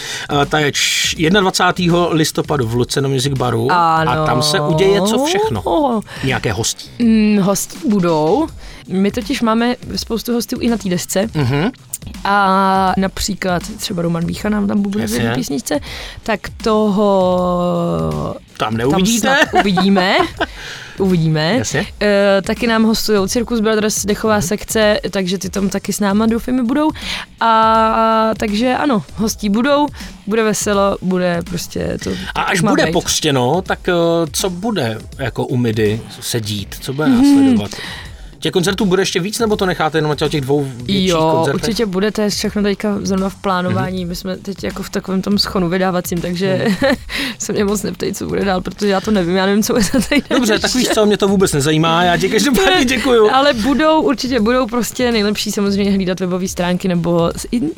Eh, 0.42 0.46
Ta 0.46 0.58
je 0.58 0.72
č- 0.72 1.16
21. 1.30 2.08
listopadu 2.10 2.66
v 2.68 2.74
Luceno 2.74 3.08
Music 3.08 3.32
Baru 3.38 3.72
Ano. 3.72 4.10
a 4.10 4.26
tam 4.26 4.42
se 4.42 4.60
uděje 4.76 5.02
co 5.02 5.24
všechno. 5.24 6.00
Nějaké 6.24 6.52
hostí. 6.52 6.90
Mm, 6.98 7.38
hostí 7.42 7.88
budou. 7.88 8.46
My 8.88 9.10
totiž 9.10 9.42
máme 9.42 9.76
spoustu 9.96 10.32
hostů 10.32 10.60
i 10.60 10.68
na 10.68 10.76
té 10.76 10.88
desce. 10.88 11.30
Mhm. 11.34 11.70
A 12.24 12.92
například 12.96 13.62
třeba 13.78 14.02
Roman 14.02 14.26
Vícha 14.26 14.48
nám 14.48 14.66
tam 14.66 14.82
bude 14.82 15.06
v 15.06 15.12
jedné 15.12 15.34
písničce, 15.34 15.80
tak 16.22 16.40
toho 16.62 18.36
Tam 18.58 18.76
neuvidíte? 18.76 19.26
tam 19.28 19.36
snad 19.48 19.60
uvidíme. 19.60 20.16
Uvidíme. 20.98 21.54
Jasně. 21.56 21.86
E, 22.02 22.42
taky 22.42 22.66
nám 22.66 22.84
hostují 22.84 23.28
Circus 23.28 23.60
Brothers, 23.60 24.06
dechová 24.06 24.40
sekce, 24.40 25.00
takže 25.10 25.38
ty 25.38 25.50
tam 25.50 25.68
taky 25.68 25.92
s 25.92 26.00
náma 26.00 26.26
doufejme 26.26 26.62
budou. 26.62 26.90
A 27.40 28.30
takže 28.36 28.74
ano, 28.76 29.02
hostí 29.16 29.48
budou, 29.48 29.86
bude 30.26 30.42
veselo, 30.42 30.96
bude 31.02 31.42
prostě 31.50 31.98
to. 32.04 32.10
A 32.34 32.42
až 32.42 32.60
bude 32.60 32.86
být. 32.86 32.92
pokřtěno, 32.92 33.62
tak 33.62 33.88
eh, 33.88 33.92
co 34.32 34.50
bude 34.50 34.98
jako 35.18 35.46
u 35.46 35.56
Midy 35.56 36.00
se 36.20 36.40
dít? 36.40 36.76
Co 36.80 36.92
bude 36.92 37.08
Mhm. 37.08 37.22
následovat? 37.22 37.70
Těch 38.46 38.52
koncertů 38.52 38.84
bude 38.86 39.02
ještě 39.02 39.20
víc, 39.20 39.38
nebo 39.38 39.56
to 39.56 39.66
necháte 39.66 39.98
jenom 39.98 40.08
na 40.20 40.28
těch 40.28 40.40
dvou 40.40 40.64
větších 40.76 41.08
Jo, 41.08 41.30
koncertech? 41.36 41.62
určitě 41.62 41.86
bude, 41.86 42.10
to 42.12 42.20
je 42.20 42.30
všechno 42.30 42.62
teďka 42.62 42.98
zrovna 43.02 43.28
v 43.28 43.34
plánování, 43.34 43.98
Mhm. 44.00 44.08
my 44.08 44.16
jsme 44.16 44.36
teď 44.36 44.64
jako 44.64 44.82
v 44.82 44.90
takovém 44.90 45.22
tom 45.22 45.38
schonu 45.38 45.68
vydávacím, 45.68 46.20
takže 46.20 46.66
se 47.38 47.52
mě 47.52 47.64
moc 47.64 47.82
neptej, 47.82 48.12
co 48.14 48.26
bude 48.26 48.44
dál, 48.44 48.60
protože 48.60 48.88
já 48.88 49.00
to 49.00 49.10
nevím, 49.10 49.36
já 49.36 49.46
nevím, 49.46 49.62
co 49.62 49.72
bude 49.72 49.84
za 49.84 50.00
týden. 50.00 50.22
Dobře, 50.30 50.58
tak 50.58 50.74
víš 50.74 50.88
co, 50.88 51.06
mě 51.06 51.16
to 51.16 51.28
vůbec 51.28 51.52
nezajímá, 51.52 52.02
já 52.04 52.16
ti 52.16 52.28
každopádně 52.28 52.84
děkuju. 52.84 53.30
Ale 53.32 53.54
budou, 53.54 54.02
určitě 54.02 54.40
budou 54.40 54.66
prostě 54.66 55.12
nejlepší 55.12 55.52
samozřejmě 55.52 55.92
hlídat 55.92 56.20
webové 56.20 56.48
stránky 56.48 56.88
nebo 56.88 57.30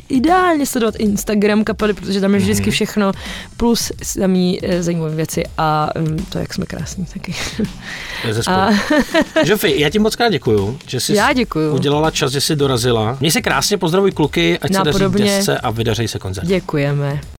ideálně 0.09 0.65
sledovat 0.65 0.95
Instagram 0.97 1.63
kapely, 1.63 1.93
protože 1.93 2.21
tam 2.21 2.33
je 2.33 2.39
Mhm. 2.39 2.43
vždycky 2.49 2.71
všechno, 2.71 3.11
plus 3.57 3.91
samý 4.03 4.59
eh, 4.63 4.83
zajímavé 4.83 5.15
věci 5.15 5.43
a 5.57 5.89
um, 5.99 6.17
to, 6.29 6.37
jak 6.39 6.53
jsme 6.53 6.65
krásní 6.65 7.05
taky. 7.13 7.35
Žofi, 9.43 9.73
já 9.81 9.89
ti 9.89 9.99
moc 9.99 10.15
krát 10.15 10.29
děkuju, 10.29 10.58
že 10.87 10.99
jsi 10.99 11.13
já 11.15 11.33
děkuju. 11.33 11.73
udělala 11.73 12.11
čas, 12.11 12.31
že 12.31 12.41
jsi 12.41 12.55
dorazila. 12.55 13.17
Měj 13.19 13.31
se 13.31 13.41
krásně, 13.41 13.77
pozdravuj 13.77 14.11
kluky, 14.11 14.59
ať 14.61 14.71
se 14.71 14.77
daří 14.77 14.87
Napodobně. 14.87 15.25
desce 15.25 15.57
a 15.57 15.69
vydařej 15.71 16.07
se 16.07 16.19
koncert. 16.19 16.45
Děkujeme. 16.47 17.21